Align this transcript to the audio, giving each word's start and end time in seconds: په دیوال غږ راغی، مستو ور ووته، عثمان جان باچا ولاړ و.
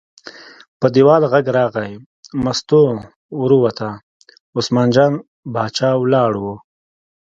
په 0.79 0.87
دیوال 0.95 1.21
غږ 1.31 1.45
راغی، 1.57 1.93
مستو 2.43 2.81
ور 3.39 3.51
ووته، 3.55 3.89
عثمان 4.57 4.87
جان 4.95 5.11
باچا 5.53 5.89
ولاړ 5.97 6.31
و. 6.39 6.45